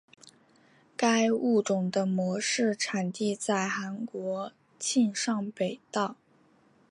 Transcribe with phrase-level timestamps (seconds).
[0.97, 6.15] 该物种的模式产地在韩国庆尚北道。